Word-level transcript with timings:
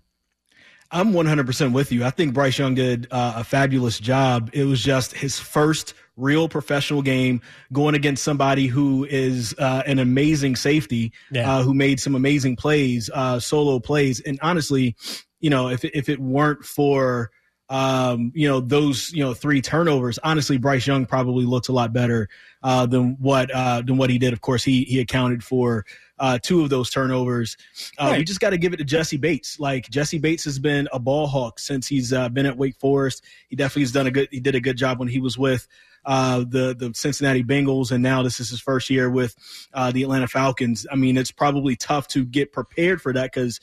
I'm 0.91 1.11
100% 1.13 1.71
with 1.71 1.91
you. 1.91 2.03
I 2.03 2.09
think 2.09 2.33
Bryce 2.33 2.57
Young 2.57 2.73
did 2.73 3.07
uh, 3.11 3.33
a 3.37 3.43
fabulous 3.43 3.99
job. 3.99 4.49
It 4.53 4.63
was 4.63 4.81
just 4.81 5.13
his 5.13 5.39
first 5.39 5.93
real 6.17 6.49
professional 6.49 7.01
game 7.03 7.41
going 7.71 7.93
against 7.93 8.23
somebody 8.23 8.65
who 8.67 9.05
is 9.05 9.53
uh, 9.59 9.83
an 9.85 9.99
amazing 9.99 10.55
safety, 10.55 11.11
Yeah. 11.31 11.57
uh, 11.59 11.63
who 11.63 11.73
made 11.75 11.99
some 11.99 12.15
amazing 12.15 12.55
plays, 12.55 13.09
uh, 13.13 13.39
solo 13.39 13.79
plays. 13.79 14.19
And 14.21 14.39
honestly, 14.41 14.95
you 15.39 15.49
know, 15.51 15.69
if, 15.69 15.85
if 15.85 16.09
it 16.09 16.19
weren't 16.19 16.65
for, 16.65 17.29
um, 17.69 18.31
you 18.33 18.47
know, 18.47 18.59
those, 18.59 19.11
you 19.13 19.23
know, 19.23 19.33
three 19.33 19.61
turnovers, 19.61 20.17
honestly, 20.23 20.57
Bryce 20.57 20.87
Young 20.87 21.05
probably 21.05 21.45
looks 21.45 21.67
a 21.67 21.71
lot 21.71 21.93
better 21.93 22.27
uh, 22.63 22.87
than 22.87 23.15
what 23.19 23.51
uh, 23.51 23.81
than 23.83 23.97
what 23.97 24.09
he 24.09 24.17
did. 24.17 24.33
Of 24.33 24.41
course, 24.41 24.63
he 24.63 24.83
he 24.85 24.99
accounted 24.99 25.43
for 25.43 25.85
uh, 26.17 26.39
two 26.41 26.61
of 26.63 26.69
those 26.69 26.89
turnovers. 26.89 27.57
Uh, 27.97 28.15
We 28.17 28.23
just 28.23 28.39
got 28.39 28.49
to 28.49 28.57
give 28.57 28.73
it 28.73 28.77
to 28.77 28.83
Jessie 28.83 29.17
Bates. 29.17 29.59
Like 29.59 29.89
Jessie 29.89 30.17
Bates 30.17 30.43
has 30.45 30.57
been 30.57 30.89
a 30.91 30.99
ball 30.99 31.27
hawk 31.27 31.59
since 31.59 31.87
he's 31.87 32.11
uh, 32.11 32.29
been 32.29 32.47
at 32.47 32.57
Wake 32.57 32.77
Forest. 32.77 33.23
He 33.47 33.55
definitely 33.55 33.83
has 33.83 33.91
done 33.91 34.07
a 34.07 34.11
good. 34.11 34.29
He 34.31 34.39
did 34.39 34.55
a 34.55 34.59
good 34.59 34.77
job 34.77 34.99
when 34.99 35.07
he 35.07 35.19
was 35.19 35.37
with 35.37 35.67
uh, 36.05 36.39
the 36.39 36.75
the 36.77 36.91
Cincinnati 36.95 37.43
Bengals, 37.43 37.91
and 37.91 38.01
now 38.01 38.23
this 38.23 38.39
is 38.39 38.49
his 38.49 38.59
first 38.59 38.89
year 38.89 39.11
with 39.11 39.35
uh, 39.75 39.91
the 39.91 40.01
Atlanta 40.01 40.27
Falcons. 40.27 40.87
I 40.91 40.95
mean, 40.95 41.17
it's 41.17 41.31
probably 41.31 41.75
tough 41.75 42.07
to 42.09 42.25
get 42.25 42.51
prepared 42.51 42.99
for 42.99 43.13
that 43.13 43.31
because 43.31 43.59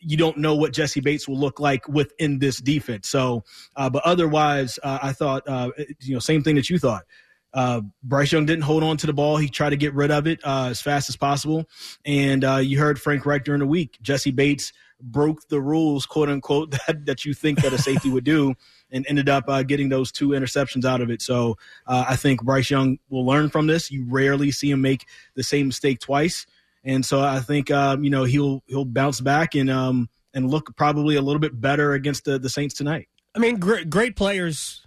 you 0.00 0.16
don't 0.16 0.38
know 0.38 0.54
what 0.54 0.72
Jessie 0.72 1.00
Bates 1.00 1.28
will 1.28 1.38
look 1.38 1.60
like 1.60 1.86
within 1.88 2.38
this 2.38 2.58
defense. 2.58 3.08
So, 3.08 3.44
uh, 3.76 3.90
but 3.90 4.02
otherwise, 4.04 4.78
uh, 4.82 4.98
I 5.02 5.12
thought 5.12 5.48
uh, 5.48 5.70
you 6.00 6.14
know 6.14 6.20
same 6.20 6.42
thing 6.42 6.56
that 6.56 6.70
you 6.70 6.78
thought. 6.78 7.04
Uh, 7.52 7.80
Bryce 8.04 8.30
Young 8.30 8.46
didn't 8.46 8.62
hold 8.62 8.84
on 8.84 8.96
to 8.98 9.06
the 9.06 9.12
ball. 9.12 9.36
He 9.36 9.48
tried 9.48 9.70
to 9.70 9.76
get 9.76 9.92
rid 9.94 10.10
of 10.10 10.26
it 10.26 10.38
uh, 10.44 10.68
as 10.70 10.80
fast 10.80 11.08
as 11.08 11.16
possible. 11.16 11.68
And 12.04 12.44
you 12.64 12.78
heard 12.78 13.00
Frank 13.00 13.26
Reich 13.26 13.44
during 13.44 13.58
the 13.58 13.66
week. 13.66 13.98
Jessie 14.02 14.30
Bates 14.30 14.72
broke 15.02 15.48
the 15.48 15.60
rules, 15.60 16.06
quote 16.06 16.28
unquote, 16.28 16.70
that, 16.86 17.06
that 17.06 17.24
you 17.24 17.34
think 17.34 17.62
that 17.62 17.72
a 17.72 17.78
safety 17.78 18.10
would 18.10 18.24
do, 18.24 18.54
and 18.90 19.06
ended 19.08 19.28
up 19.28 19.44
uh, 19.48 19.62
getting 19.62 19.88
those 19.88 20.12
two 20.12 20.28
interceptions 20.28 20.84
out 20.84 21.00
of 21.00 21.10
it. 21.10 21.22
So 21.22 21.56
uh, 21.86 22.04
I 22.08 22.16
think 22.16 22.42
Bryce 22.42 22.70
Young 22.70 22.98
will 23.08 23.24
learn 23.24 23.50
from 23.50 23.66
this. 23.66 23.90
You 23.90 24.04
rarely 24.08 24.50
see 24.50 24.70
him 24.70 24.80
make 24.80 25.06
the 25.34 25.42
same 25.42 25.68
mistake 25.68 26.00
twice, 26.00 26.46
and 26.84 27.04
so 27.04 27.20
I 27.20 27.40
think 27.40 27.70
um, 27.70 28.04
you 28.04 28.10
know 28.10 28.24
he'll 28.24 28.62
he'll 28.66 28.84
bounce 28.84 29.20
back 29.20 29.54
and 29.54 29.70
um, 29.70 30.08
and 30.34 30.50
look 30.50 30.74
probably 30.76 31.16
a 31.16 31.22
little 31.22 31.40
bit 31.40 31.60
better 31.60 31.92
against 31.94 32.24
the, 32.24 32.38
the 32.38 32.48
Saints 32.48 32.74
tonight. 32.74 33.08
I 33.34 33.38
mean, 33.38 33.58
great, 33.58 33.90
great 33.90 34.16
players 34.16 34.86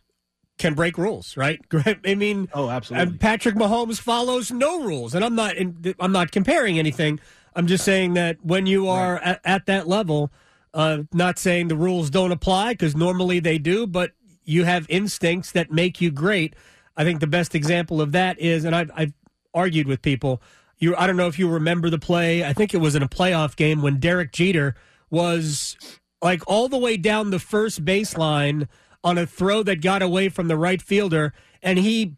can 0.57 0.73
break 0.73 0.97
rules, 0.97 1.37
right? 1.37 1.59
I 2.05 2.15
mean, 2.15 2.49
Oh, 2.53 2.69
absolutely. 2.69 3.17
Patrick 3.17 3.55
Mahomes 3.55 3.99
follows 3.99 4.51
no 4.51 4.83
rules, 4.83 5.15
and 5.15 5.23
I'm 5.23 5.35
not. 5.35 5.55
In, 5.55 5.95
I'm 5.99 6.11
not 6.11 6.31
comparing 6.31 6.79
anything. 6.79 7.19
I'm 7.55 7.67
just 7.67 7.85
saying 7.85 8.13
that 8.15 8.37
when 8.43 8.65
you 8.65 8.87
are 8.87 9.17
at, 9.17 9.39
at 9.45 9.65
that 9.67 9.87
level, 9.87 10.31
uh, 10.73 11.03
not 11.13 11.37
saying 11.37 11.67
the 11.67 11.75
rules 11.75 12.09
don't 12.09 12.31
apply 12.31 12.73
because 12.73 12.95
normally 12.95 13.39
they 13.39 13.59
do, 13.59 13.85
but 13.85 14.11
you 14.43 14.63
have 14.63 14.87
instincts 14.89 15.51
that 15.51 15.71
make 15.71 16.01
you 16.01 16.11
great. 16.11 16.55
I 16.97 17.03
think 17.03 17.19
the 17.19 17.27
best 17.27 17.55
example 17.55 18.01
of 18.01 18.11
that 18.13 18.39
is, 18.39 18.65
and 18.65 18.75
I've, 18.75 18.91
I've 18.95 19.13
argued 19.53 19.87
with 19.87 20.01
people. 20.01 20.41
You, 20.83 20.95
I 20.97 21.07
don't 21.07 21.15
know 21.15 21.27
if 21.27 21.39
you 21.39 21.47
remember 21.47 21.89
the 21.89 21.97
play. 21.97 22.43
I 22.43 22.51
think 22.51 22.73
it 22.73 22.77
was 22.77 22.93
in 22.93 23.01
a 23.01 23.07
playoff 23.07 23.55
game 23.55 23.81
when 23.81 24.01
Derek 24.01 24.33
Jeter 24.33 24.75
was 25.09 25.77
like 26.21 26.43
all 26.45 26.67
the 26.67 26.77
way 26.77 26.97
down 26.97 27.29
the 27.29 27.39
first 27.39 27.85
baseline 27.85 28.67
on 29.01 29.17
a 29.17 29.25
throw 29.25 29.63
that 29.63 29.81
got 29.81 30.01
away 30.01 30.27
from 30.27 30.49
the 30.49 30.57
right 30.57 30.81
fielder, 30.81 31.33
and 31.61 31.79
he 31.79 32.17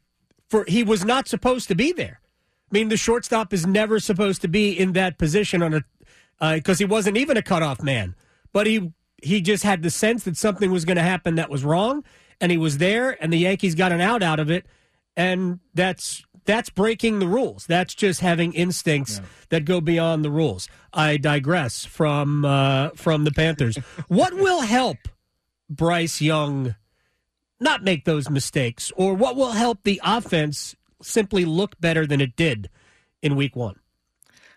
for 0.50 0.66
he 0.68 0.82
was 0.82 1.06
not 1.06 1.28
supposed 1.28 1.68
to 1.68 1.76
be 1.76 1.92
there. 1.92 2.20
I 2.72 2.74
mean, 2.74 2.90
the 2.90 2.98
shortstop 2.98 3.54
is 3.54 3.68
never 3.68 4.00
supposed 4.00 4.42
to 4.42 4.48
be 4.48 4.72
in 4.72 4.94
that 4.94 5.20
position 5.20 5.62
on 5.62 5.76
a 5.76 5.84
uh, 6.42 6.56
because 6.56 6.80
he 6.80 6.86
wasn't 6.86 7.18
even 7.18 7.38
a 7.38 7.44
cutoff 7.44 7.84
man, 7.84 8.16
but 8.52 8.66
he 8.66 8.92
he 9.22 9.42
just 9.42 9.64
had 9.64 9.84
the 9.84 9.92
sense 9.92 10.24
that 10.24 10.38
something 10.38 10.72
was 10.72 10.86
going 10.86 10.98
to 10.98 11.04
happen 11.04 11.36
that 11.36 11.52
was 11.52 11.64
wrong, 11.64 12.04
and 12.42 12.52
he 12.52 12.58
was 12.58 12.80
there, 12.80 13.16
and 13.24 13.32
the 13.32 13.38
Yankees 13.38 13.76
got 13.76 13.92
an 13.92 14.02
out 14.02 14.24
out 14.24 14.40
of 14.40 14.50
it, 14.50 14.66
and 15.16 15.60
that's 15.76 16.25
that's 16.46 16.70
breaking 16.70 17.20
the 17.20 17.28
rules. 17.28 17.66
That's 17.66 17.94
just 17.94 18.22
having 18.22 18.54
instincts 18.54 19.20
that 19.50 19.66
go 19.66 19.82
beyond 19.82 20.24
the 20.24 20.30
rules. 20.30 20.70
I 20.94 21.18
digress 21.18 21.86
from 21.86 22.46
uh, 22.46 22.90
from 22.96 23.24
the 23.24 23.32
Panthers. 23.32 23.78
what 24.08 24.34
will 24.34 24.62
help 24.62 24.98
Bryce 25.70 26.22
Young 26.22 26.76
not 27.60 27.84
make 27.84 28.06
those 28.06 28.30
mistakes, 28.30 28.92
or 28.96 29.14
what 29.14 29.36
will 29.36 29.52
help 29.52 29.80
the 29.84 30.00
offense 30.04 30.76
simply 31.02 31.46
look 31.46 31.80
better 31.80 32.06
than 32.06 32.22
it 32.22 32.36
did 32.36 32.70
in 33.22 33.36
Week 33.36 33.56
One? 33.56 33.80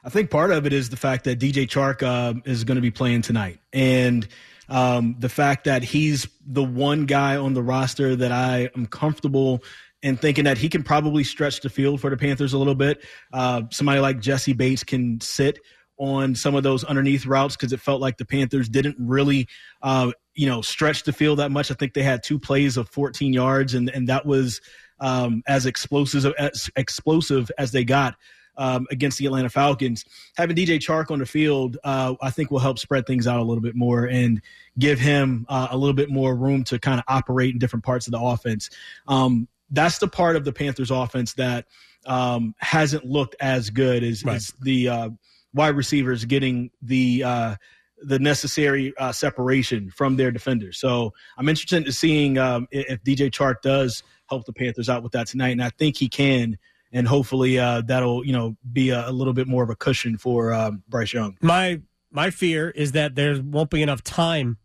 I 0.04 0.10
think 0.10 0.30
part 0.30 0.50
of 0.50 0.66
it 0.66 0.72
is 0.72 0.90
the 0.90 0.96
fact 0.96 1.24
that 1.24 1.38
DJ 1.38 1.66
Chark 1.66 2.02
um, 2.02 2.42
is 2.44 2.64
going 2.64 2.76
to 2.76 2.82
be 2.82 2.90
playing 2.90 3.22
tonight, 3.22 3.58
and 3.72 4.26
um, 4.68 5.16
the 5.18 5.28
fact 5.28 5.64
that 5.64 5.82
he's 5.82 6.28
the 6.46 6.62
one 6.62 7.06
guy 7.06 7.36
on 7.36 7.54
the 7.54 7.62
roster 7.62 8.14
that 8.16 8.32
I 8.32 8.70
am 8.76 8.86
comfortable 8.86 9.62
in 10.02 10.16
thinking 10.16 10.44
that 10.44 10.58
he 10.58 10.68
can 10.68 10.82
probably 10.82 11.24
stretch 11.24 11.60
the 11.60 11.68
field 11.68 12.00
for 12.00 12.10
the 12.10 12.16
Panthers 12.16 12.52
a 12.52 12.58
little 12.58 12.74
bit. 12.74 13.04
Uh, 13.32 13.62
somebody 13.70 14.00
like 14.00 14.20
Jessie 14.20 14.52
Bates 14.52 14.84
can 14.84 15.20
sit 15.20 15.58
on 15.98 16.34
some 16.34 16.54
of 16.54 16.62
those 16.62 16.84
underneath 16.84 17.26
routes 17.26 17.56
because 17.56 17.72
it 17.72 17.80
felt 17.80 18.00
like 18.00 18.16
the 18.16 18.24
Panthers 18.24 18.68
didn't 18.68 18.96
really, 18.98 19.48
uh, 19.82 20.12
you 20.34 20.46
know, 20.46 20.62
stretch 20.62 21.02
the 21.02 21.12
field 21.12 21.40
that 21.40 21.50
much. 21.50 21.70
I 21.70 21.74
think 21.74 21.94
they 21.94 22.02
had 22.02 22.22
two 22.22 22.38
plays 22.38 22.76
of 22.76 22.88
14 22.88 23.32
yards, 23.32 23.74
and 23.74 23.90
and 23.90 24.08
that 24.08 24.24
was 24.24 24.60
um, 25.00 25.42
as 25.46 25.66
explosive 25.66 26.32
as 26.38 26.70
explosive 26.76 27.50
as 27.58 27.72
they 27.72 27.84
got 27.84 28.14
um, 28.58 28.86
against 28.90 29.18
the 29.18 29.26
Atlanta 29.26 29.48
Falcons. 29.48 30.04
Having 30.36 30.56
DJ 30.56 30.78
Chark 30.78 31.10
on 31.10 31.20
the 31.20 31.26
field, 31.26 31.78
uh, 31.84 32.14
I 32.20 32.30
think 32.30 32.50
will 32.50 32.58
help 32.58 32.78
spread 32.78 33.06
things 33.06 33.26
out 33.26 33.40
a 33.40 33.44
little 33.44 33.62
bit 33.62 33.74
more 33.74 34.04
and 34.04 34.42
give 34.78 34.98
him 34.98 35.46
uh, 35.48 35.68
a 35.70 35.76
little 35.76 35.94
bit 35.94 36.10
more 36.10 36.36
room 36.36 36.64
to 36.64 36.78
kind 36.78 36.98
of 36.98 37.04
operate 37.08 37.52
in 37.52 37.58
different 37.58 37.84
parts 37.84 38.06
of 38.06 38.12
the 38.12 38.20
offense. 38.20 38.70
Um, 39.06 39.48
that's 39.70 39.98
the 39.98 40.08
part 40.08 40.36
of 40.36 40.44
the 40.44 40.52
Panthers 40.52 40.90
offense 40.90 41.34
that 41.34 41.66
um, 42.06 42.54
hasn't 42.58 43.04
looked 43.04 43.36
as 43.40 43.70
good 43.70 44.02
as, 44.02 44.24
Right. 44.24 44.36
as 44.36 44.52
the 44.62 44.88
uh, 44.88 45.10
wide 45.52 45.76
receivers 45.76 46.24
getting 46.24 46.70
the 46.82 47.24
uh, 47.24 47.56
the 48.00 48.18
necessary 48.18 48.94
uh, 48.96 49.10
separation 49.12 49.90
from 49.90 50.16
their 50.16 50.30
defenders. 50.30 50.78
So 50.78 51.12
I'm 51.36 51.48
interested 51.48 51.84
in 51.86 51.92
seeing 51.92 52.38
um, 52.38 52.68
if 52.70 53.02
DJ 53.02 53.30
Chark 53.30 53.56
does 53.62 54.02
help 54.28 54.44
the 54.46 54.52
Panthers 54.52 54.88
out 54.88 55.02
with 55.02 55.12
that 55.12 55.26
tonight, 55.26 55.50
and 55.50 55.62
I 55.62 55.70
think 55.70 55.96
he 55.96 56.08
can. 56.08 56.58
And 56.92 57.06
hopefully 57.06 57.58
uh, 57.58 57.82
that'll 57.82 58.24
you 58.24 58.32
know 58.32 58.56
be 58.72 58.90
a, 58.90 59.08
a 59.08 59.12
little 59.12 59.34
bit 59.34 59.46
more 59.46 59.62
of 59.62 59.68
a 59.68 59.76
cushion 59.76 60.16
for 60.16 60.54
um, 60.54 60.82
Bryce 60.88 61.12
Young. 61.12 61.36
My 61.42 61.82
my 62.10 62.30
fear 62.30 62.70
is 62.70 62.92
that 62.92 63.14
there 63.14 63.38
won't 63.42 63.68
be 63.70 63.82
enough 63.82 64.02
time 64.02 64.56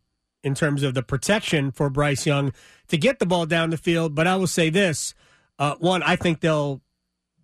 in 0.44 0.56
terms 0.56 0.84
of 0.84 0.94
the 0.94 1.04
protection 1.04 1.72
for 1.72 1.90
Bryce 1.90 2.25
Young 2.25 2.54
to 2.90 2.98
get 2.98 3.19
the 3.19 3.25
ball 3.25 3.45
down 3.45 3.69
the 3.69 3.78
field. 3.78 4.13
But 4.16 4.28
I 4.28 4.36
will 4.36 4.48
say 4.48 4.69
this: 4.69 5.13
uh, 5.60 5.75
one, 5.80 6.04
I 6.04 6.16
think 6.16 6.42
they'll 6.42 6.81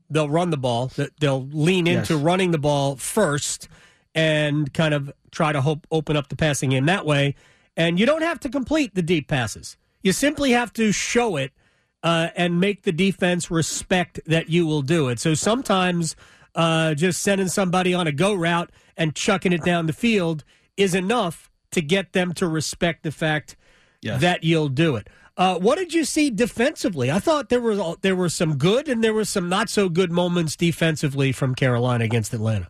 they'll 0.10 0.30
run 0.30 0.50
the 0.50 0.57
ball. 0.57 0.92
They'll 1.19 1.48
lean 1.48 1.88
into 1.88 2.13
Yes. 2.16 2.24
running 2.24 2.51
the 2.51 2.57
ball 2.57 2.96
first 2.96 3.68
and 4.16 4.74
kind 4.74 4.94
of 4.94 5.12
try 5.31 5.51
to 5.51 5.62
hope 5.62 5.86
open 5.92 6.18
up 6.18 6.30
the 6.30 6.36
passing 6.36 6.72
game 6.72 6.86
that 6.88 7.06
way. 7.06 7.36
And 7.78 8.00
you 8.00 8.06
don't 8.06 8.24
have 8.24 8.40
to 8.42 8.50
complete 8.50 8.96
the 8.96 9.02
deep 9.02 9.28
passes. 9.28 9.78
You 10.02 10.12
simply 10.12 10.52
have 10.52 10.74
to 10.74 10.92
show 10.92 11.38
it 11.38 11.52
uh, 12.04 12.30
and 12.36 12.60
make 12.60 12.84
the 12.84 12.92
defense 12.92 13.52
respect 13.52 14.19
that 14.25 14.50
you 14.50 14.66
will 14.66 14.81
do 14.81 15.10
it. 15.10 15.19
So 15.19 15.34
sometimes 15.34 16.16
uh, 16.56 16.95
just 16.95 17.22
sending 17.22 17.48
somebody 17.48 17.94
on 17.94 18.07
a 18.07 18.12
go 18.12 18.34
route 18.34 18.72
and 18.98 19.16
chucking 19.16 19.54
it 19.54 19.63
down 19.63 19.86
the 19.86 19.94
field 19.94 20.44
is 20.75 20.95
enough 20.95 21.49
to 21.71 21.81
get 21.81 22.13
them 22.13 22.33
to 22.33 22.48
respect 22.48 23.04
the 23.04 23.12
fact 23.12 23.56
yes. 24.01 24.21
that 24.21 24.44
you'll 24.44 24.69
do 24.69 24.95
it. 24.95 25.07
Uh, 25.38 25.57
what 25.57 25.77
did 25.77 25.94
you 25.94 26.04
see 26.04 26.30
defensively? 26.30 27.10
I 27.10 27.19
thought 27.19 27.48
there 27.48 27.62
were 27.62 27.95
there 28.01 28.16
were 28.16 28.27
some 28.27 28.57
good 28.57 28.89
and 28.89 29.01
there 29.01 29.13
were 29.13 29.25
some 29.25 29.48
not 29.48 29.69
so 29.69 29.88
good 29.88 30.12
moments 30.12 30.57
defensively 30.57 31.31
from 31.31 31.56
Carolina 31.56 32.04
against 32.04 32.33
Atlanta. 32.33 32.68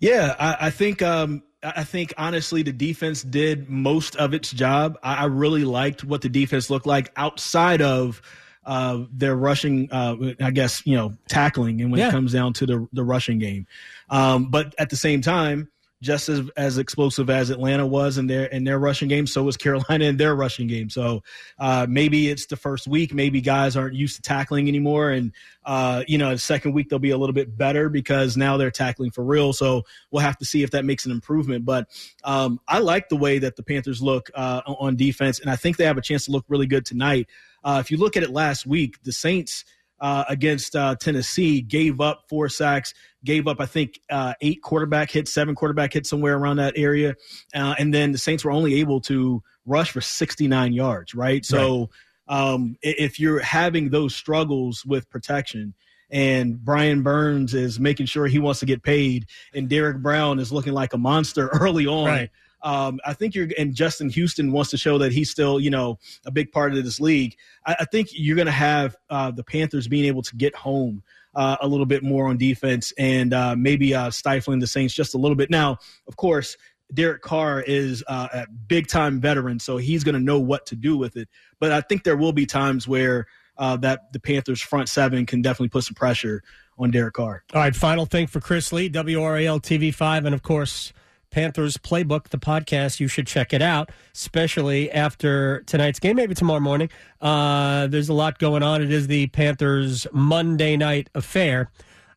Yeah, 0.00 0.34
I, 0.40 0.66
I 0.66 0.70
think 0.70 1.02
um, 1.02 1.44
I 1.62 1.84
think 1.84 2.12
honestly 2.18 2.64
the 2.64 2.72
defense 2.72 3.22
did 3.22 3.70
most 3.70 4.16
of 4.16 4.34
its 4.34 4.50
job. 4.50 4.98
I, 5.04 5.16
I 5.16 5.24
really 5.26 5.64
liked 5.64 6.02
what 6.02 6.22
the 6.22 6.28
defense 6.28 6.68
looked 6.68 6.86
like 6.86 7.12
outside 7.16 7.80
of 7.80 8.22
uh, 8.64 9.04
their 9.12 9.36
rushing, 9.36 9.88
uh, 9.92 10.16
I 10.40 10.50
guess 10.50 10.82
you 10.84 10.96
know 10.96 11.14
tackling, 11.28 11.80
and 11.80 11.92
when 11.92 12.00
yeah. 12.00 12.08
it 12.08 12.10
comes 12.10 12.32
down 12.32 12.54
to 12.54 12.66
the 12.66 12.88
the 12.92 13.04
rushing 13.04 13.38
game. 13.38 13.66
Um, 14.10 14.50
but 14.50 14.74
at 14.78 14.90
the 14.90 14.96
same 14.96 15.20
time, 15.20 15.68
just 16.00 16.28
as 16.28 16.42
as 16.56 16.78
explosive 16.78 17.28
as 17.28 17.50
Atlanta 17.50 17.86
was 17.86 18.18
in 18.18 18.26
their 18.26 18.46
in 18.46 18.64
their 18.64 18.78
rushing 18.78 19.08
game, 19.08 19.26
so 19.26 19.42
was 19.42 19.56
Carolina 19.56 20.04
in 20.04 20.16
their 20.16 20.34
rushing 20.34 20.68
game. 20.68 20.90
So 20.90 21.22
uh, 21.58 21.86
maybe 21.88 22.28
it's 22.28 22.46
the 22.46 22.56
first 22.56 22.86
week, 22.86 23.12
maybe 23.12 23.40
guys 23.40 23.76
aren't 23.76 23.94
used 23.94 24.16
to 24.16 24.22
tackling 24.22 24.68
anymore, 24.68 25.10
and 25.10 25.32
uh, 25.64 26.04
you 26.06 26.16
know, 26.16 26.30
the 26.30 26.38
second 26.38 26.72
week 26.72 26.88
they'll 26.88 26.98
be 26.98 27.10
a 27.10 27.18
little 27.18 27.34
bit 27.34 27.56
better 27.56 27.88
because 27.88 28.36
now 28.36 28.56
they're 28.56 28.70
tackling 28.70 29.10
for 29.10 29.24
real. 29.24 29.52
So 29.52 29.82
we'll 30.10 30.22
have 30.22 30.38
to 30.38 30.44
see 30.44 30.62
if 30.62 30.70
that 30.70 30.84
makes 30.84 31.04
an 31.04 31.12
improvement. 31.12 31.64
But 31.64 31.88
um, 32.24 32.60
I 32.68 32.78
like 32.78 33.08
the 33.08 33.16
way 33.16 33.38
that 33.40 33.56
the 33.56 33.62
Panthers 33.62 34.00
look 34.00 34.30
uh, 34.34 34.62
on 34.66 34.96
defense, 34.96 35.40
and 35.40 35.50
I 35.50 35.56
think 35.56 35.76
they 35.76 35.84
have 35.84 35.98
a 35.98 36.02
chance 36.02 36.26
to 36.26 36.30
look 36.30 36.44
really 36.48 36.66
good 36.66 36.86
tonight. 36.86 37.28
Uh, 37.64 37.78
if 37.80 37.90
you 37.90 37.96
look 37.96 38.16
at 38.16 38.22
it 38.22 38.30
last 38.30 38.66
week, 38.66 39.02
the 39.02 39.12
Saints 39.12 39.64
uh, 40.00 40.24
against 40.28 40.76
uh, 40.76 40.94
Tennessee, 40.96 41.60
gave 41.60 42.00
up 42.00 42.24
four 42.28 42.48
sacks, 42.48 42.94
gave 43.24 43.46
up, 43.46 43.60
I 43.60 43.66
think, 43.66 44.00
uh, 44.10 44.34
eight 44.40 44.62
quarterback 44.62 45.10
hits, 45.10 45.32
seven 45.32 45.54
quarterback 45.54 45.92
hits, 45.92 46.08
somewhere 46.08 46.36
around 46.36 46.56
that 46.56 46.74
area. 46.76 47.14
Uh, 47.54 47.74
and 47.78 47.92
then 47.92 48.12
the 48.12 48.18
Saints 48.18 48.44
were 48.44 48.52
only 48.52 48.80
able 48.80 49.00
to 49.02 49.42
rush 49.66 49.90
for 49.90 50.00
69 50.00 50.72
yards, 50.72 51.14
right? 51.14 51.44
So 51.44 51.80
right. 51.80 51.88
Um, 52.30 52.76
if 52.82 53.18
you're 53.18 53.40
having 53.40 53.88
those 53.88 54.14
struggles 54.14 54.84
with 54.84 55.08
protection, 55.08 55.74
and 56.10 56.62
Brian 56.62 57.02
Burns 57.02 57.54
is 57.54 57.78
making 57.78 58.06
sure 58.06 58.26
he 58.26 58.38
wants 58.38 58.60
to 58.60 58.66
get 58.66 58.82
paid, 58.82 59.26
and 59.54 59.68
Derrick 59.68 60.02
Brown 60.02 60.38
is 60.38 60.52
looking 60.52 60.72
like 60.72 60.92
a 60.92 60.98
monster 60.98 61.48
early 61.52 61.86
on. 61.86 62.06
Right. 62.06 62.30
Um, 62.62 63.00
I 63.04 63.12
think 63.12 63.34
you're, 63.34 63.48
and 63.58 63.74
Justin 63.74 64.08
Houston 64.10 64.52
wants 64.52 64.70
to 64.70 64.76
show 64.76 64.98
that 64.98 65.12
he's 65.12 65.30
still, 65.30 65.60
you 65.60 65.70
know, 65.70 65.98
a 66.24 66.30
big 66.30 66.52
part 66.52 66.74
of 66.74 66.84
this 66.84 67.00
league. 67.00 67.36
I, 67.66 67.76
I 67.80 67.84
think 67.84 68.08
you're 68.12 68.36
going 68.36 68.46
to 68.46 68.52
have 68.52 68.96
uh, 69.10 69.30
the 69.30 69.44
Panthers 69.44 69.88
being 69.88 70.04
able 70.04 70.22
to 70.22 70.36
get 70.36 70.54
home 70.54 71.02
uh, 71.34 71.56
a 71.60 71.68
little 71.68 71.86
bit 71.86 72.02
more 72.02 72.28
on 72.28 72.36
defense 72.36 72.92
and 72.98 73.32
uh, 73.32 73.54
maybe 73.56 73.94
uh, 73.94 74.10
stifling 74.10 74.58
the 74.58 74.66
Saints 74.66 74.94
just 74.94 75.14
a 75.14 75.18
little 75.18 75.36
bit. 75.36 75.50
Now, 75.50 75.78
of 76.06 76.16
course, 76.16 76.56
Derek 76.92 77.22
Carr 77.22 77.60
is 77.60 78.02
uh, 78.08 78.28
a 78.32 78.46
big 78.66 78.88
time 78.88 79.20
veteran, 79.20 79.58
so 79.58 79.76
he's 79.76 80.04
going 80.04 80.14
to 80.14 80.20
know 80.20 80.40
what 80.40 80.66
to 80.66 80.76
do 80.76 80.96
with 80.96 81.16
it. 81.16 81.28
But 81.60 81.72
I 81.72 81.80
think 81.80 82.04
there 82.04 82.16
will 82.16 82.32
be 82.32 82.46
times 82.46 82.88
where 82.88 83.26
uh, 83.58 83.76
that 83.78 84.12
the 84.12 84.20
Panthers 84.20 84.62
front 84.62 84.88
seven 84.88 85.26
can 85.26 85.42
definitely 85.42 85.68
put 85.68 85.84
some 85.84 85.94
pressure 85.94 86.42
on 86.78 86.90
Derek 86.90 87.14
Carr. 87.14 87.44
All 87.52 87.60
right, 87.60 87.74
final 87.74 88.06
thing 88.06 88.26
for 88.26 88.40
Chris 88.40 88.72
Lee, 88.72 88.88
WRAL 88.88 89.60
TV 89.60 89.92
five, 89.92 90.24
and 90.24 90.34
of 90.34 90.42
course 90.42 90.92
Panthers 91.30 91.76
Playbook, 91.76 92.28
the 92.28 92.38
podcast. 92.38 93.00
You 93.00 93.08
should 93.08 93.26
check 93.26 93.52
it 93.52 93.62
out, 93.62 93.90
especially 94.14 94.90
after 94.90 95.62
tonight's 95.62 95.98
game, 95.98 96.16
maybe 96.16 96.34
tomorrow 96.34 96.60
morning. 96.60 96.90
Uh, 97.20 97.86
there's 97.86 98.08
a 98.08 98.14
lot 98.14 98.38
going 98.38 98.62
on. 98.62 98.82
It 98.82 98.92
is 98.92 99.06
the 99.06 99.26
Panthers 99.28 100.06
Monday 100.12 100.76
night 100.76 101.10
affair. 101.14 101.70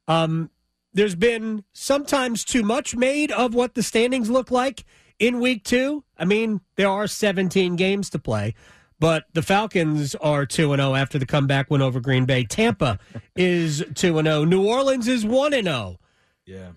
Um, 0.07 0.49
there's 0.93 1.15
been 1.15 1.63
sometimes 1.73 2.43
too 2.43 2.63
much 2.63 2.95
made 2.95 3.31
of 3.31 3.53
what 3.53 3.75
the 3.75 3.83
standings 3.83 4.29
look 4.29 4.51
like 4.51 4.83
in 5.19 5.39
week 5.39 5.63
two. 5.63 6.03
I 6.17 6.25
mean, 6.25 6.61
there 6.75 6.89
are 6.89 7.07
17 7.07 7.75
games 7.75 8.09
to 8.09 8.19
play, 8.19 8.55
but 8.99 9.25
the 9.33 9.41
Falcons 9.41 10.15
are 10.15 10.45
2 10.45 10.75
0 10.75 10.95
after 10.95 11.17
the 11.17 11.25
comeback 11.25 11.69
win 11.71 11.81
over 11.81 11.99
Green 11.99 12.25
Bay. 12.25 12.43
Tampa 12.43 12.99
is 13.35 13.83
2 13.95 14.21
0. 14.21 14.43
New 14.43 14.65
Orleans 14.67 15.07
is 15.07 15.25
1 15.25 15.51
0. 15.51 15.97
Yeah. 16.45 16.71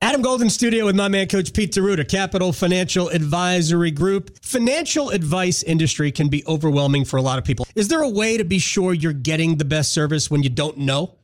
Adam 0.00 0.22
Golden 0.22 0.48
Studio 0.48 0.86
with 0.86 0.94
my 0.94 1.08
man, 1.08 1.26
Coach 1.26 1.52
Pete 1.52 1.72
D'Arruda, 1.72 2.08
Capital 2.08 2.52
Financial 2.52 3.08
Advisory 3.08 3.90
Group. 3.90 4.38
Financial 4.44 5.10
advice 5.10 5.64
industry 5.64 6.12
can 6.12 6.28
be 6.28 6.44
overwhelming 6.46 7.04
for 7.04 7.16
a 7.16 7.22
lot 7.22 7.36
of 7.36 7.44
people. 7.44 7.66
Is 7.74 7.88
there 7.88 8.02
a 8.02 8.08
way 8.08 8.36
to 8.36 8.44
be 8.44 8.60
sure 8.60 8.94
you're 8.94 9.12
getting 9.12 9.56
the 9.56 9.64
best 9.64 9.92
service 9.92 10.30
when 10.30 10.44
you 10.44 10.50
don't 10.50 10.78
know? 10.78 11.17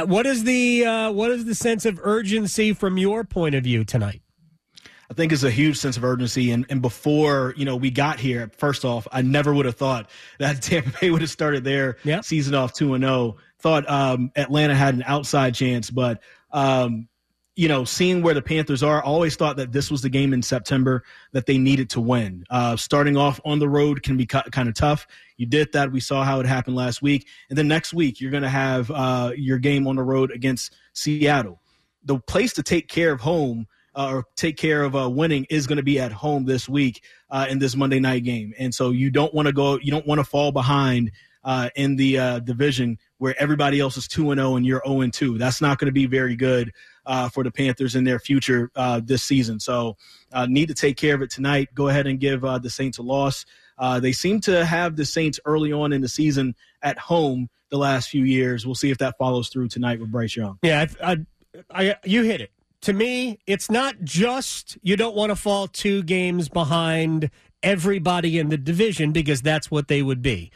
Uh, 0.00 0.06
what 0.06 0.26
is 0.26 0.44
the 0.44 0.84
uh, 0.84 1.10
what 1.10 1.30
is 1.30 1.44
the 1.44 1.54
sense 1.54 1.84
of 1.84 2.00
urgency 2.02 2.72
from 2.72 2.96
your 2.96 3.22
point 3.24 3.54
of 3.54 3.64
view 3.64 3.84
tonight? 3.84 4.22
I 5.10 5.14
think 5.14 5.32
it's 5.32 5.42
a 5.42 5.50
huge 5.50 5.76
sense 5.76 5.96
of 5.96 6.04
urgency. 6.04 6.52
And, 6.52 6.64
and 6.70 6.80
before, 6.80 7.52
you 7.56 7.64
know, 7.64 7.74
we 7.74 7.90
got 7.90 8.20
here, 8.20 8.50
first 8.56 8.84
off, 8.84 9.08
I 9.10 9.22
never 9.22 9.52
would 9.52 9.66
have 9.66 9.74
thought 9.74 10.08
that 10.38 10.62
Tampa 10.62 10.92
Bay 11.00 11.10
would 11.10 11.20
have 11.20 11.30
started 11.30 11.64
their 11.64 11.98
yep. 12.04 12.24
season 12.24 12.54
off 12.54 12.72
2 12.74 12.94
and 12.94 13.04
0. 13.04 13.36
Thought 13.58 13.90
um, 13.90 14.30
Atlanta 14.36 14.74
had 14.74 14.94
an 14.94 15.02
outside 15.04 15.54
chance, 15.54 15.90
but 15.90 16.22
um, 16.52 17.08
you 17.60 17.68
know, 17.68 17.84
seeing 17.84 18.22
where 18.22 18.32
the 18.32 18.40
Panthers 18.40 18.82
are, 18.82 19.02
I 19.02 19.04
always 19.04 19.36
thought 19.36 19.58
that 19.58 19.70
this 19.70 19.90
was 19.90 20.00
the 20.00 20.08
game 20.08 20.32
in 20.32 20.40
September 20.40 21.04
that 21.32 21.44
they 21.44 21.58
needed 21.58 21.90
to 21.90 22.00
win. 22.00 22.42
Uh, 22.48 22.74
starting 22.74 23.18
off 23.18 23.38
on 23.44 23.58
the 23.58 23.68
road 23.68 24.02
can 24.02 24.16
be 24.16 24.24
kind 24.24 24.66
of 24.66 24.74
tough. 24.74 25.06
You 25.36 25.44
did 25.44 25.70
that. 25.74 25.92
We 25.92 26.00
saw 26.00 26.24
how 26.24 26.40
it 26.40 26.46
happened 26.46 26.74
last 26.74 27.02
week. 27.02 27.28
And 27.50 27.58
then 27.58 27.68
next 27.68 27.92
week, 27.92 28.18
you're 28.18 28.30
going 28.30 28.44
to 28.44 28.48
have 28.48 28.90
uh, 28.90 29.32
your 29.36 29.58
game 29.58 29.86
on 29.86 29.96
the 29.96 30.02
road 30.02 30.30
against 30.30 30.74
Seattle. 30.94 31.60
The 32.02 32.18
place 32.20 32.54
to 32.54 32.62
take 32.62 32.88
care 32.88 33.12
of 33.12 33.20
home 33.20 33.66
uh, 33.94 34.08
or 34.10 34.24
take 34.36 34.56
care 34.56 34.82
of 34.82 34.96
uh, 34.96 35.10
winning 35.10 35.46
is 35.50 35.66
going 35.66 35.76
to 35.76 35.82
be 35.82 36.00
at 36.00 36.12
home 36.12 36.46
this 36.46 36.66
week 36.66 37.04
uh, 37.28 37.46
in 37.50 37.58
this 37.58 37.76
Monday 37.76 38.00
night 38.00 38.24
game. 38.24 38.54
And 38.58 38.74
so 38.74 38.88
you 38.88 39.10
don't 39.10 39.34
want 39.34 39.48
to 39.48 39.52
go, 39.52 39.78
you 39.82 39.90
don't 39.90 40.06
want 40.06 40.18
to 40.18 40.24
fall 40.24 40.50
behind 40.50 41.10
uh, 41.44 41.68
in 41.76 41.96
the 41.96 42.40
division 42.42 42.96
where 43.18 43.34
everybody 43.38 43.80
else 43.80 43.98
is 43.98 44.08
2 44.08 44.30
and 44.30 44.38
0 44.38 44.56
and 44.56 44.64
you're 44.64 44.82
0 44.86 45.02
and 45.02 45.12
2. 45.12 45.36
That's 45.36 45.60
not 45.60 45.78
going 45.78 45.86
to 45.86 45.92
be 45.92 46.06
very 46.06 46.36
good 46.36 46.72
uh, 47.10 47.28
for 47.28 47.42
the 47.42 47.50
Panthers 47.50 47.96
in 47.96 48.04
their 48.04 48.20
future 48.20 48.70
uh, 48.76 49.00
this 49.04 49.24
season. 49.24 49.58
So, 49.58 49.96
uh, 50.32 50.46
need 50.46 50.68
to 50.68 50.74
take 50.74 50.96
care 50.96 51.16
of 51.16 51.22
it 51.22 51.30
tonight. 51.30 51.68
Go 51.74 51.88
ahead 51.88 52.06
and 52.06 52.20
give 52.20 52.44
uh, 52.44 52.58
the 52.58 52.70
Saints 52.70 52.98
a 52.98 53.02
loss. 53.02 53.44
Uh, 53.76 53.98
they 53.98 54.12
seem 54.12 54.40
to 54.42 54.64
have 54.64 54.94
the 54.94 55.04
Saints 55.04 55.40
early 55.44 55.72
on 55.72 55.92
in 55.92 56.02
the 56.02 56.08
season 56.08 56.54
at 56.82 56.96
home 56.98 57.50
the 57.70 57.78
last 57.78 58.10
few 58.10 58.22
years. 58.24 58.64
We'll 58.64 58.76
see 58.76 58.92
if 58.92 58.98
that 58.98 59.18
follows 59.18 59.48
through 59.48 59.68
tonight 59.68 59.98
with 59.98 60.12
Bryce 60.12 60.36
Young. 60.36 60.58
Yeah, 60.62 60.86
I, 61.02 61.12
I, 61.12 61.16
I, 61.70 61.96
you 62.04 62.22
hit 62.22 62.40
it. 62.40 62.52
To 62.82 62.92
me, 62.92 63.40
it's 63.44 63.70
not 63.70 63.96
just 64.04 64.78
you 64.82 64.96
don't 64.96 65.16
want 65.16 65.30
to 65.30 65.36
fall 65.36 65.66
two 65.66 66.04
games 66.04 66.48
behind 66.48 67.30
everybody 67.62 68.38
in 68.38 68.50
the 68.50 68.56
division 68.56 69.10
because 69.10 69.42
that's 69.42 69.68
what 69.68 69.88
they 69.88 70.00
would 70.00 70.22
be. 70.22 70.52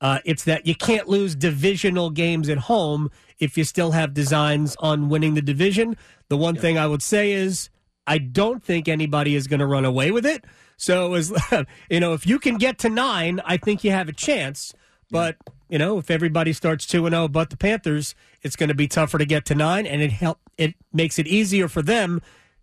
Uh, 0.00 0.20
it's 0.24 0.44
that 0.44 0.66
you 0.66 0.74
can't 0.74 1.08
lose 1.08 1.34
divisional 1.34 2.10
games 2.10 2.48
at 2.48 2.58
home 2.58 3.10
if 3.38 3.58
you 3.58 3.64
still 3.64 3.90
have 3.90 4.14
designs 4.14 4.76
on 4.78 5.08
winning 5.08 5.34
the 5.34 5.42
division. 5.42 5.96
The 6.28 6.36
one 6.36 6.54
yeah. 6.54 6.60
thing 6.60 6.78
I 6.78 6.86
would 6.86 7.02
say 7.02 7.32
is 7.32 7.68
I 8.06 8.18
don't 8.18 8.62
think 8.62 8.88
anybody 8.88 9.34
is 9.34 9.46
going 9.46 9.60
to 9.60 9.66
run 9.66 9.84
away 9.84 10.10
with 10.10 10.24
it. 10.24 10.44
So 10.76 11.14
as 11.14 11.32
you 11.90 12.00
know, 12.00 12.14
if 12.14 12.26
you 12.26 12.38
can 12.38 12.56
get 12.56 12.78
to 12.78 12.88
nine, 12.88 13.40
I 13.44 13.56
think 13.56 13.84
you 13.84 13.90
have 13.90 14.08
a 14.08 14.12
chance. 14.12 14.72
But 15.10 15.36
you 15.68 15.78
know, 15.78 15.98
if 15.98 16.10
everybody 16.10 16.52
starts 16.52 16.86
two 16.86 17.06
and 17.06 17.12
zero, 17.12 17.24
oh, 17.24 17.28
but 17.28 17.50
the 17.50 17.56
Panthers, 17.56 18.14
it's 18.42 18.56
going 18.56 18.68
to 18.68 18.74
be 18.74 18.88
tougher 18.88 19.18
to 19.18 19.26
get 19.26 19.44
to 19.46 19.54
nine, 19.54 19.86
and 19.86 20.00
it 20.00 20.12
help 20.12 20.38
it 20.56 20.74
makes 20.92 21.18
it 21.18 21.26
easier 21.26 21.68
for 21.68 21.82
them 21.82 22.22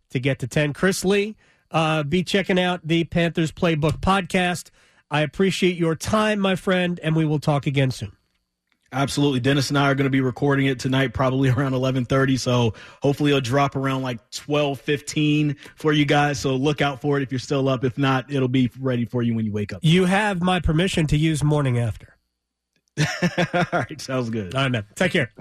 to 0.10 0.20
get 0.20 0.40
to 0.40 0.48
ten. 0.48 0.74
Chris 0.74 1.04
Lee, 1.04 1.36
uh, 1.72 2.04
be 2.04 2.24
checking 2.24 2.60
out 2.60 2.88
the 2.88 3.04
Panthers 3.04 3.52
Playbook 3.52 4.00
podcast. 4.00 4.70
I 5.12 5.22
appreciate 5.22 5.78
your 5.78 5.96
time, 5.96 6.40
my 6.40 6.56
friend, 6.56 7.00
and 7.02 7.16
we 7.16 7.26
will 7.26 7.40
talk 7.40 7.68
again 7.68 7.92
soon. 7.92 8.12
Absolutely. 8.92 9.42
Dennis 9.42 9.70
and 9.70 9.78
I 9.78 9.92
are 9.92 9.96
going 9.96 10.06
to 10.06 10.10
be 10.12 10.22
recording 10.22 10.68
it 10.68 10.80
tonight, 10.80 11.14
probably 11.14 11.50
around 11.50 11.74
1130. 11.74 12.38
So 12.38 12.74
hopefully 13.02 13.32
it'll 13.32 13.42
drop 13.42 13.76
around 13.76 14.04
like 14.04 14.20
1215 14.46 15.58
for 15.76 15.92
you 15.92 16.06
guys. 16.06 16.40
So 16.40 16.56
look 16.56 16.82
out 16.82 17.02
for 17.02 17.18
it 17.18 17.24
if 17.24 17.32
you're 17.32 17.40
still 17.40 17.68
up. 17.68 17.84
If 17.84 17.98
not, 17.98 18.32
it'll 18.32 18.48
be 18.48 18.72
ready 18.80 19.06
for 19.06 19.22
you 19.22 19.36
when 19.36 19.46
you 19.46 19.52
wake 19.52 19.74
up. 19.74 19.80
You 19.84 20.06
have 20.06 20.42
my 20.42 20.60
permission 20.60 21.08
to 21.08 21.18
use 21.18 21.44
morning 21.44 21.78
after. 21.78 22.16
All 23.54 23.66
right. 23.74 24.00
Sounds 24.00 24.30
good. 24.30 24.56
All 24.56 24.62
right, 24.62 24.72
man. 24.72 24.86
Take 24.96 25.12
care. 25.12 25.32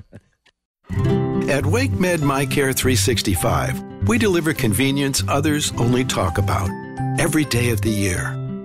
At 0.90 1.62
WakeMed 1.64 2.18
MyCare 2.18 2.74
365, 2.74 4.08
we 4.08 4.18
deliver 4.18 4.52
convenience 4.52 5.22
others 5.28 5.72
only 5.78 6.04
talk 6.04 6.38
about. 6.38 6.68
Every 7.20 7.44
day 7.44 7.70
of 7.70 7.80
the 7.82 7.90
year. 7.90 8.43